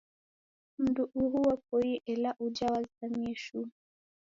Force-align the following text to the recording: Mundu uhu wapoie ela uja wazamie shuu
Mundu 0.79 1.03
uhu 1.21 1.37
wapoie 1.47 1.95
ela 2.13 2.31
uja 2.45 2.67
wazamie 2.73 3.35
shuu 3.43 3.67